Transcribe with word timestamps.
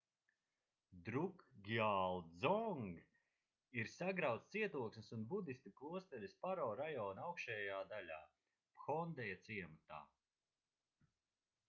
drukgyal 1.07 2.21
dzong 2.43 2.87
ir 3.81 3.91
sagrauts 3.95 4.47
cietoksnis 4.55 5.11
un 5.17 5.27
budistu 5.33 5.73
klosteris 5.81 6.33
paro 6.45 6.69
rajona 6.81 7.27
augšējā 7.29 7.81
daļā 7.93 8.19
phondeja 8.87 9.37
ciematā 9.49 10.01